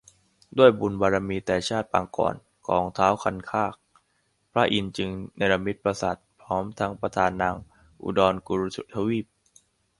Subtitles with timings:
[0.57, 2.35] ด้วยบุญบารมีแต่ชาติปางก่อน
[2.67, 3.73] ของท้าวคันคาก
[4.51, 7.55] พระอินทร์จึงเนรมิตปราสาทพร้อมทั้งประทานนาง
[8.03, 9.25] อุดรกุรุทวีป